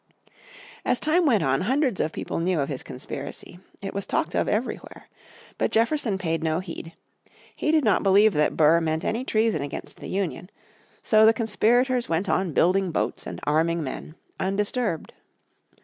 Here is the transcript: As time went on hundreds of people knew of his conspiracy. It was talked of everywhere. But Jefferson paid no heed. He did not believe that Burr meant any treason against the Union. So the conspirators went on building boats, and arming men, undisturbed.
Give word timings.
As 0.83 0.99
time 0.99 1.27
went 1.27 1.43
on 1.43 1.61
hundreds 1.61 1.99
of 1.99 2.11
people 2.11 2.39
knew 2.39 2.59
of 2.59 2.69
his 2.69 2.81
conspiracy. 2.81 3.59
It 3.83 3.93
was 3.93 4.07
talked 4.07 4.33
of 4.33 4.47
everywhere. 4.47 5.07
But 5.59 5.69
Jefferson 5.69 6.17
paid 6.17 6.43
no 6.43 6.59
heed. 6.59 6.93
He 7.55 7.71
did 7.71 7.85
not 7.85 8.01
believe 8.01 8.33
that 8.33 8.57
Burr 8.57 8.81
meant 8.81 9.05
any 9.05 9.23
treason 9.23 9.61
against 9.61 9.97
the 9.97 10.07
Union. 10.09 10.49
So 11.03 11.23
the 11.23 11.33
conspirators 11.33 12.09
went 12.09 12.27
on 12.27 12.51
building 12.51 12.89
boats, 12.89 13.27
and 13.27 13.39
arming 13.43 13.83
men, 13.83 14.15
undisturbed. 14.39 15.13